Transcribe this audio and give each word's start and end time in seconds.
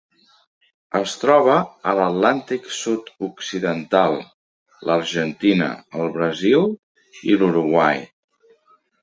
Es 0.99 1.11
troba 1.23 1.57
a 1.91 1.93
l'Atlàntic 1.99 2.65
sud-occidental: 2.77 4.17
l'Argentina, 4.91 5.69
el 6.01 6.11
Brasil 6.17 6.67
i 7.33 7.39
l'Uruguai. 7.45 8.03